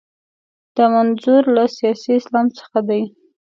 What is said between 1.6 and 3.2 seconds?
سیاسي اسلام څخه دی.